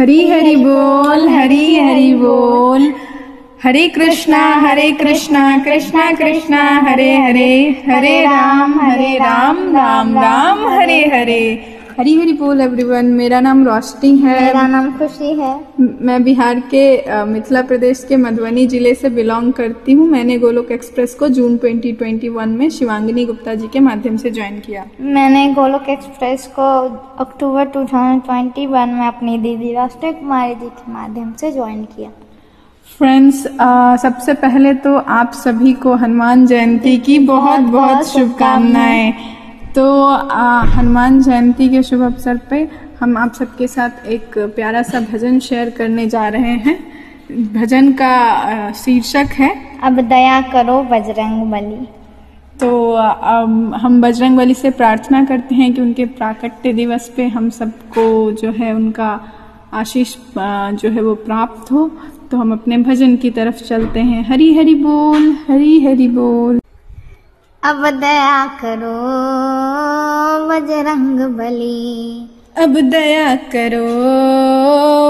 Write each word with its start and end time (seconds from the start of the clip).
हरी 0.00 0.30
हरि 0.30 0.56
बोल, 0.56 1.28
हरी 1.28 1.76
हरि 1.76 2.14
बोल। 2.14 2.92
हरे 3.64 3.88
कृष्णा 3.88 4.54
हरे 4.54 4.90
कृष्णा 4.90 5.58
कृष्णा 5.58 6.12
कृष्णा, 6.12 6.80
हरे 6.90 7.16
हरे। 7.16 7.82
हरे 7.88 8.20
राम 8.20 8.80
हरे 8.80 9.14
राम 9.14 9.76
राम 9.76 10.14
राम, 10.14 10.68
हरे 10.68 11.10
हरे। 11.14 11.66
हरी 12.00 12.14
हरी 12.18 12.32
बोल 12.32 12.60
एवरीवन 12.60 13.06
मेरा 13.14 13.38
नाम 13.40 13.62
रोशनी 13.64 14.10
है। 14.18 14.34
मेरा 14.42 14.66
नाम 14.66 14.90
खुशी 14.98 15.32
है। 15.40 15.48
मैं 15.80 16.22
बिहार 16.24 16.60
के 16.70 16.84
मिथिला 17.24 17.62
प्रदेश 17.62 18.04
के 18.08 18.16
मधुबनी 18.16 18.66
ज़िले 18.66 18.94
से 18.94 19.08
बिलोंग 19.10 19.52
करती 19.52 19.92
हूँ। 19.92 20.06
मैंने 20.08 20.38
गोलोक 20.38 20.70
एक्सप्रेस 20.72 21.14
को 21.14 21.28
जून 21.28 21.56
2021 21.58 22.46
में 22.48 22.68
शिवांगिनी 22.70 23.24
गुप्ता 23.26 23.54
जी 23.54 23.68
के 23.72 23.80
माध्यम 23.80 24.16
से 24.16 24.30
ज्वाइन 24.30 24.58
किया। 24.58 24.84
मैंने 25.00 25.46
गोलोक 25.54 25.88
एक्सप्रेस 25.88 26.46
को 26.58 26.68
अक्टूबर 27.24 27.66
2021 27.76 28.86
में 28.92 29.06
अपनी 29.06 29.36
दीदी 29.38 29.72
राष्ट्रीय 29.74 30.12
कुमारी 30.12 30.54
जी 30.54 30.68
के 30.68 30.92
माध्यम 30.92 31.32
से 31.32 31.50
ज्वाइन 31.52 31.82
किया। 31.86 32.10
फ्रेंड्स 32.98 33.42
सबसे 34.02 34.34
पहले 34.36 34.72
तो 34.86 34.94
आप 35.18 35.32
सभी 35.34 35.72
को 35.82 35.94
हनुमान 35.96 36.46
जयंती 36.46 36.96
की 37.00 37.18
बहुत 37.26 37.68
बहुत 37.76 38.08
शुभकामनाएँ। 38.08 39.12
तो 39.74 40.04
आ, 40.04 40.64
हनुमान 40.64 41.22
जयंती 41.22 41.68
के 41.68 41.82
शुभ 41.82 42.00
अवसर 42.00 42.36
पे 42.36 42.68
हम 43.00 43.16
आप 43.16 43.32
सबके 43.34 43.66
साथ 43.66 44.06
एक 44.06 44.38
प्यारा 44.38 44.82
सा 44.82 45.00
भजन 45.00 45.38
शेयर 45.38 45.70
करने 45.70 46.06
जा 46.06 46.28
रहे 46.28 46.54
हैं। 46.56 46.92
भजन 47.54 47.92
का 47.92 48.72
शीर्षक 48.72 49.26
है। 49.34 49.56
अब 49.82 50.00
दया 50.00 50.40
करो 50.40 50.82
बजरंग 50.82 51.50
बली। 51.50 51.88
तो 52.60 52.92
अम, 52.92 53.74
हम 53.74 54.00
बजरंग 54.00 54.36
बली 54.36 54.54
से 54.54 54.70
प्रार्थना 54.70 55.24
करते 55.24 55.54
हैं 55.54 55.74
कि 55.74 55.82
उनके 55.82 56.04
प्राकट्य 56.04 56.72
दिवस 56.72 57.12
पे 57.16 57.26
हम 57.26 57.50
सबको 57.50 58.32
जो 58.32 58.50
है 58.50 58.74
उनका 58.74 59.20
आशीष 59.72 60.16
जो 60.38 60.88
है 60.88 61.02
वो 61.02 61.14
प्राप्त 61.14 61.72
हो। 61.72 61.90
तो 62.30 62.36
हम 62.36 62.52
अपने 62.52 62.78
भजन 62.78 63.16
की 63.16 63.30
तरफ़ 63.30 63.64
चलते 63.64 64.00
हैं। 64.00 64.28
हरी 64.28 64.58
हरी 64.58 64.74
बोल 64.74 65.36
हरी 65.48 65.84
हरी 65.84 66.08
बोल। 66.08 66.59
अब 67.64 67.86
दया 67.90 68.46
करो 68.46 68.92
बजरंग 70.48 71.18
बली। 71.20 72.28
अब 72.58 72.80
दया 72.90 73.34
करो 73.36 73.84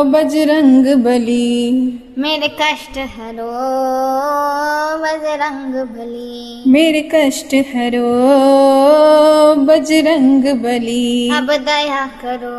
बजरंग 0.04 0.86
बली। 1.04 1.80
मेरे 2.19 2.48
कष्ट 2.48 2.98
हरो 2.98 3.50
बजरंग 5.03 5.75
बली। 5.75 6.62
मेरे 6.67 7.00
कष्ट 7.14 7.55
हरो 7.55 8.08
बजरंग 9.64 10.44
बली। 10.62 11.30
अब 11.30 11.52
दया 11.67 12.05
करो 12.23 12.51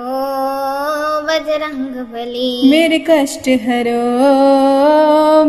बजरंग 1.27 1.95
बली। 2.13 2.69
मेरे 2.71 2.99
कष्ट 3.09 3.49
हरो 3.65 3.99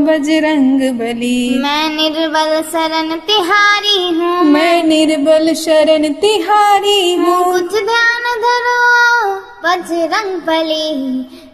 बजरंग 0.04 0.80
बली। 0.98 1.58
मैं 1.62 1.88
निर्बल 1.88 2.60
शरण 2.72 3.16
तिहारी 3.20 4.18
हूँ। 4.18 4.44
मैं 4.44 4.82
निर्बल 4.84 5.54
शरण 5.54 6.12
तिहारी 6.12 7.14
हूँ। 7.14 7.44
कुछ 7.44 7.72
ध्यान 7.84 8.22
धरो 8.42 9.31
बजरंग 9.64 10.40
बली 10.40 10.90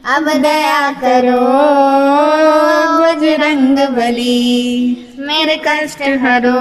अब 0.06 0.28
दया 0.42 0.92
करो 0.92 1.40
बजरंग 2.98 3.78
बली। 3.96 4.46
मेरे 5.20 5.56
कष्ट 5.56 6.02
हरो 6.02 6.60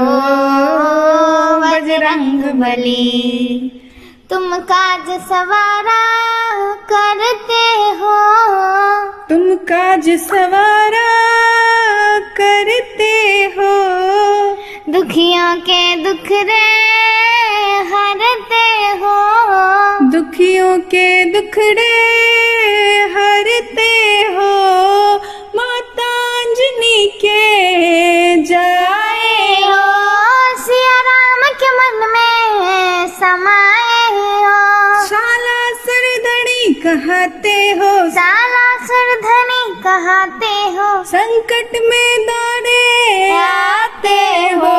बजरंग 1.61 2.43
बली। 2.61 3.03
तुम 4.29 4.57
काज 4.71 5.07
सवारा 5.21 6.03
करते 6.91 7.63
हो। 7.99 8.17
तुम 9.29 9.55
काज 9.55 10.09
सवारा 10.09 11.09
करते 12.19 13.13
हो। 13.57 13.73
दुखियों 14.91 15.55
के 15.55 15.95
दुख 16.03 16.27
रे 16.31 16.67
हरते 17.93 18.65
हो। 18.99 19.56
दुखियों 20.37 20.77
के 20.79 21.25
दुखड़े 21.25 21.93
हरते 23.13 23.93
हो। 24.21 24.49
माता 25.55 26.09
अंजनी 26.39 27.07
के 27.07 28.43
जाए 28.43 29.55
हो। 29.61 29.81
सिया 30.63 30.99
राम 30.99 31.41
के 31.63 31.71
मन 31.77 32.05
में 32.13 33.07
समाए 33.07 34.05
हो। 34.11 35.07
शाला 35.07 35.57
सरदड़ी 35.73 36.73
कहते 36.73 37.71
हो। 37.71 38.09
साला 38.09 38.85
सुरधनी 38.85 39.75
कहते 39.87 40.53
हो। 40.77 41.03
संकट 41.03 41.71
में 41.73 42.25
दौड़े 42.25 43.31
आते 43.39 44.53
हो। 44.55 44.77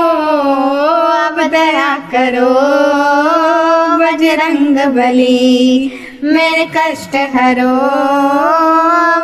अब 1.26 1.42
दया 1.50 1.96
करो। 2.14 3.37
बजरंग 4.08 4.76
बली 4.94 5.40
मेरे 6.34 6.64
कष्ट 6.76 7.14
हरो 7.34 7.72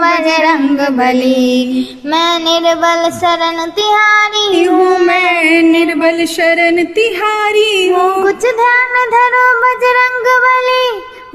बजरंग 0.03 0.81
बली 0.99 2.01
मैं 2.11 2.33
निर्बल 2.45 3.09
शरण 3.21 3.65
तिहारी 3.79 4.65
हूँ। 4.65 4.99
मैं 5.07 5.63
निर्बल 5.71 6.25
शरण 6.35 6.83
तिहारी 6.99 7.89
हूँ? 7.89 8.11
कुछ 8.23 8.45
ध्यान 8.61 8.95
धरो 9.15 9.45
बजरंग 9.65 10.29
बली 10.45 10.87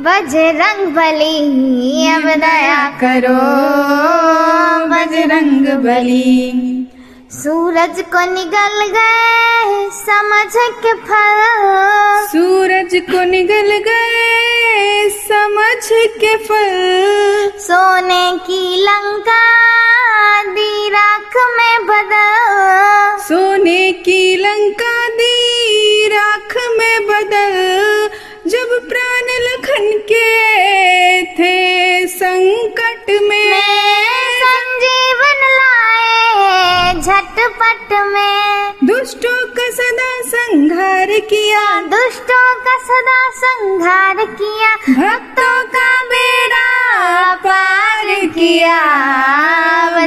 बजरंग 0.08 0.96
बली 0.98 2.08
अब 2.16 2.28
दया 2.46 2.80
करो 3.02 3.38
बजरंग 4.94 5.68
बली 5.86 6.36
सूरज 7.42 8.00
को 8.14 8.22
निगल 8.34 8.86
गए 8.98 9.88
समझ 10.06 10.54
के 10.86 10.94
फल 11.10 11.38
सूरज 12.30 12.92
को 12.94 13.24
निगल 13.24 13.72
गए 13.78 15.10
समझ 15.10 15.90
के 15.92 16.36
फल। 16.38 17.52
सोने 17.60 18.38
की 18.38 18.84
लंका 18.84 19.40
दी 20.44 20.90
राख 20.90 21.38
में 21.58 21.86
बदल। 21.86 23.18
सोने 23.24 23.92
की 23.92 24.29
किया। 41.30 41.64
दुष्टों 41.82 42.54
का 42.60 42.78
सदा 42.80 43.20
संहार 43.36 44.26
किया। 44.26 44.76
भक्तों 44.76 45.64
का 45.66 46.04
बेड़ा 46.04 46.68
पार 47.36 48.16
किया। 48.26 48.80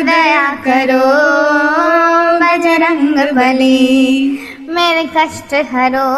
दया 0.03 0.49
करो 0.65 1.05
बजरंग 2.41 3.19
बली। 3.33 4.39
मेरे 4.69 5.05
कष्ट 5.17 5.55
हरो 5.73 6.09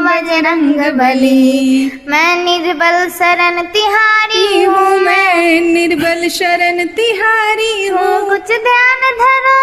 बजरंग 0.00 0.80
बली। 0.98 1.90
मैं 2.08 2.34
निर्बल 2.44 3.08
शरण 3.08 3.62
तिहारी 3.66 4.64
हूँ 4.64 4.98
मैं 5.00 5.60
निर्बल 5.60 6.28
शरण 6.28 6.86
तिहारी 6.86 7.86
हूँ। 7.86 8.28
कुछ 8.28 8.56
ध्यान 8.66 9.10
धरो 9.20 9.58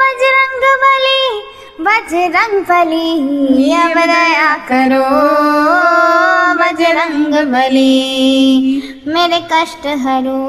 बजरंग 0.00 0.68
बली। 0.84 1.47
बजरंग 1.80 2.60
बली 2.60 3.72
अब 3.72 3.98
दया 4.06 4.54
करो। 4.70 5.02
बजरंग 6.54 7.34
बली 7.52 7.94
मेरे 9.06 9.38
कष्ट 9.52 9.86
हरो। 9.86 10.40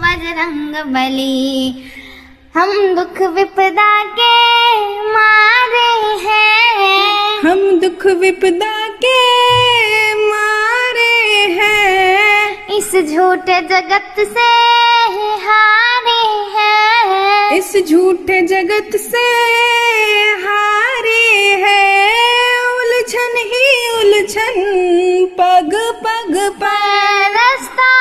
बजरंग 0.00 0.74
बली 0.94 1.74
हम 2.54 2.94
दुख 2.94 3.20
विपदा 3.28 4.04
के 4.04 4.32
मारे 5.12 5.92
हैं। 6.24 7.38
हम 7.40 7.80
दुख 7.80 8.06
विपदा 8.06 8.88
के 9.04 9.18
मारे 10.30 11.42
हैं। 11.60 12.66
इस 12.68 12.90
झूठे 12.92 13.60
जगत 13.60 14.14
से 14.18 14.73
इस 17.54 17.72
झूठे 17.88 18.40
जगत 18.46 18.96
से 19.00 19.22
हारे 20.44 21.26
हैं। 21.62 22.60
उलझन 22.70 23.36
ही 23.50 23.66
उलझन 23.90 24.56
पग 25.38 25.74
पग 26.04 26.34
पर। 26.62 27.30
रास्ता 27.34 27.92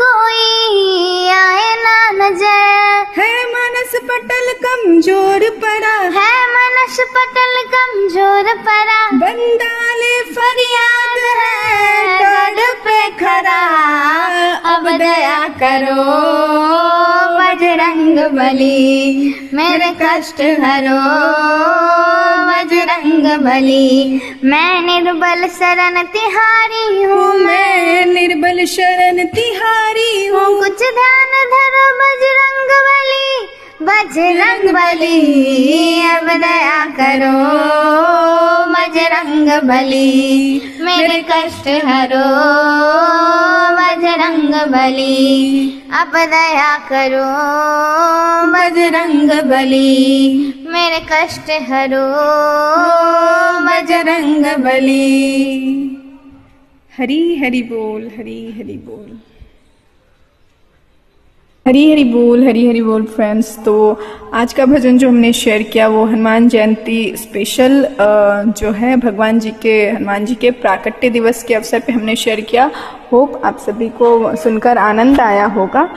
कोई 0.00 1.28
आए 1.30 1.74
ना 1.82 1.98
नज़र। 2.12 3.12
है 3.18 3.32
मनस 3.52 3.92
पटल 4.10 4.52
कमज़ोर 4.64 5.48
पड़ा 5.64 5.96
है 6.16 6.32
मनस 6.54 7.00
पटल 7.16 7.62
कमज़ोर 7.74 8.54
पड़ा 8.68 9.00
बंदाले 9.20 10.20
फरियाद 10.32 11.18
है 11.42 12.18
कर 12.22 12.64
पे 12.86 13.00
खरा। 13.20 13.60
अब 14.74 14.88
दया 14.98 15.38
करो। 15.62 17.05
बजरंग 17.76 18.18
बली, 18.34 19.50
मेरे 19.54 19.90
कष्ट 20.02 20.40
हरो 20.60 21.00
बजरंग 22.48 23.26
बली। 23.44 24.20
मैं 24.44 24.80
निर्बल 24.82 25.46
शरण 25.48 26.02
तिहारी 26.06 27.02
हूँ, 27.02 27.34
मैं 27.34 28.06
निर्बल 28.06 28.64
शरण 28.66 29.24
तिहारी 29.26 30.26
हूँ। 30.26 30.48
कुछ 30.58 30.78
ध्यान 30.94 31.36
धरो 31.52 31.86
बजरंग 32.00 32.74
बली। 32.86 33.55
बजरंग 33.82 34.74
बली, 34.74 36.06
अब 36.08 36.26
दया 36.26 36.86
करो। 36.86 37.46
बजरंग 38.72 39.48
बली, 39.48 40.62
मेरे 40.80 41.22
कष्ट 41.22 41.68
हरो। 41.68 42.28
बजरंग 43.76 44.70
बली, 44.72 45.68
अब 45.92 46.12
दया 46.14 46.78
करो। 46.78 47.26
बजरंग 48.52 49.30
बली, 49.30 50.14
मेरे 50.68 51.06
कष्ट 51.12 51.50
हरो। 51.70 52.12
बजरंग 53.60 54.64
बली। 54.64 55.26
हरी 56.98 57.36
हरी 57.36 57.62
बोल, 57.62 58.02
हरी 58.02 58.54
हरी 58.58 58.76
बोल। 58.76 59.35
हरी 61.66 61.90
हरी 61.90 62.02
बोल 62.04 62.46
हरी 62.46 62.66
हरी 62.68 62.82
बोल 62.82 63.04
फ्रेंड्स 63.04 63.48
तो 63.64 63.72
आज 64.34 64.52
का 64.52 64.64
भजन 64.66 64.98
जो 64.98 65.08
हमने 65.08 65.32
शेयर 65.32 65.62
किया, 65.62 65.86
वो 65.88 66.04
हनुमान 66.04 66.48
जयंती 66.48 67.16
स्पेशल 67.16 67.88
जो 68.58 68.70
है, 68.70 68.96
भगवान 68.96 69.38
जी 69.38 69.50
के, 69.62 69.74
हनुमान 69.90 70.24
जी 70.24 70.34
के 70.34 70.50
प्राकट्य 70.50 71.10
दिवस 71.10 71.42
के 71.42 71.54
अवसर 71.54 71.80
पे 71.80 71.92
हमने 71.92 72.14
शेयर 72.16 72.40
किया. 72.40 72.70
होप 73.12 73.40
आप 73.44 73.58
सभी 73.58 73.88
को 73.98 74.36
सुनकर 74.36 74.78
आनंद 74.78 75.20
आया 75.20 75.46
होगा. 75.46 75.88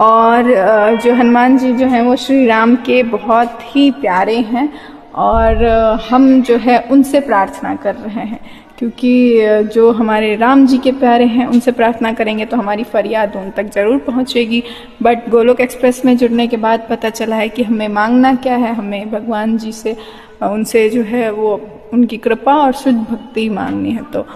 और 0.00 0.98
जो 1.04 1.14
हनुमान 1.14 1.58
जी 1.58 1.72
जो 1.72 1.86
हैं, 1.86 2.02
वो 2.02 2.16
श्री 2.16 2.46
राम 2.46 2.74
के 2.76 3.02
बहुत 3.02 3.58
ही 3.74 3.90
प्यारे 3.90 4.36
हैं. 4.36 4.68
और 5.14 5.64
हम 6.10 6.40
जो 6.42 6.56
है, 6.56 6.78
उनसे 6.90 7.20
प्रार्थना 7.20 7.74
कर 7.74 7.94
रहे 7.94 8.26
हैं. 8.26 8.40
क्योंकि 8.80 9.70
जो 9.74 9.90
हमारे 9.92 10.34
राम 10.36 10.66
जी 10.66 10.76
के 10.78 10.92
प्यारे 10.92 11.24
हैं, 11.26 11.46
उनसे 11.46 11.72
प्रार्थना 11.72 12.12
करेंगे 12.12 12.44
तो 12.44 12.56
हमारी 12.56 12.84
फरियाद 12.84 13.36
उन 13.36 13.50
तक 13.50 13.70
ज़रूर 13.74 13.98
पहुंचेगी। 14.00 14.62
बट 15.02 15.28
गोलोक 15.30 15.60
एक्सप्रेस 15.60 16.04
में 16.04 16.16
जुड़ने 16.16 16.46
के 16.46 16.56
बाद 16.58 16.86
पता 16.90 17.10
चला 17.10 17.36
है 17.36 17.48
कि 17.48 17.62
हमें 17.62 17.88
मांगना 17.90 18.34
क्या 18.36 18.56
है। 18.56 18.72
हमें 18.74 19.10
भगवान 19.10 19.56
जी 19.58 19.72
से 19.72 19.96
उनसे 20.42 20.88
जो 20.90 21.02
है 21.02 21.30
वो 21.32 21.52
उनकी 21.92 22.16
कृपा 22.18 22.56
और 22.56 22.72
शुद्ध 22.74 22.98
भक्ति 23.00 23.48
मांगनी 23.50 23.92
है। 23.92 24.02
तो 24.12 24.26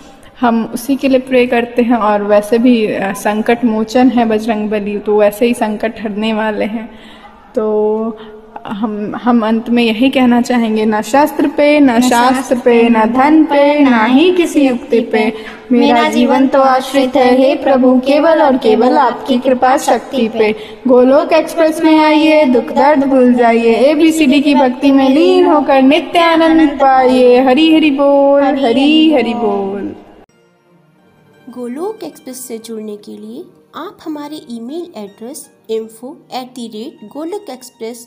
हम 0.40 0.64
उसी 0.74 0.96
के 0.96 1.08
लिए 1.08 1.18
प्रे 1.22 1.46
करते 1.46 1.82
हैं 1.82 1.96
और 1.96 2.22
वैसे 2.24 2.58
भी 2.58 2.76
संकट 3.16 3.64
मोचन 3.64 4.08
है 4.10 4.24
बजरंग 4.28 4.70
बली 4.70 4.98
तो 4.98 5.18
वैसे 5.18 5.46
ही 5.46 5.54
संकट 5.54 6.00
हरने 6.00 6.32
वाले 6.34 6.64
हैं। 6.66 6.88
तो 7.54 8.18
हम 8.64 9.14
हम 9.22 9.44
अंत 9.46 9.68
में 9.70 9.82
यही 9.82 10.08
कहना 10.10 10.40
चाहेंगे 10.40 10.84
ना 10.84 11.00
शास्त्र 11.02 11.48
पे 11.56 11.80
ना 11.80 11.98
शास्त्र 12.00 12.56
पे 12.58 12.88
ना 12.88 13.04
धन 13.06 13.44
पे 13.44 13.78
ना 13.80 14.04
ही 14.04 14.30
किसी 14.36 14.66
युक्ति 14.66 15.00
पे। 15.12 15.32
मेरा 15.72 16.08
जीवन 16.10 16.46
तो 16.48 16.60
आश्रित 16.60 17.16
है 17.16 17.36
हे 17.38 17.54
प्रभु 17.64 17.98
केवल 18.06 18.42
और 18.42 18.56
केवल 18.58 18.96
आपकी 18.98 19.38
कृपा 19.38 19.76
शक्ति 19.78 20.28
पे। 20.28 20.50
गोलोक 20.88 21.32
एक्सप्रेस 21.32 21.82
में 21.84 21.98
आइए 21.98 22.44
दुख 22.44 22.72
दर्द 22.72 23.04
भूल 23.04 23.32
जाइए 23.34 23.74
एबीसीडी 23.90 24.40
की 24.40 24.54
भक्ति 24.54 24.92
में 24.92 25.08
लीन 25.10 25.46
होकर 25.46 25.82
नित्य 25.82 26.18
आनंद 26.20 26.78
पाइए। 26.80 27.38
हरी 27.44 27.72
हरि 27.74 27.90
बोल 27.90 28.42
हरी 28.64 29.12
हरी 29.14 29.34
बोल। 29.34 29.94
गोलोक 31.50 32.02
एक्सप्रेस 32.04 32.46
से 32.48 32.58
जुड़ने 32.58 32.96
के 32.96 33.12
लिए 33.12 33.44
आप 33.76 33.98
हमारे 34.04 34.40
email 34.50 34.92
address 34.96 35.48
info 35.70 36.16
at 36.34 36.46
the 36.54 36.66
rate 36.74 37.08
Golok 37.12 37.50
express 37.50 38.06